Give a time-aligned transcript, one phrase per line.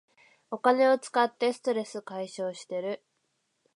[0.49, 3.03] お金を使ってストレス解消してる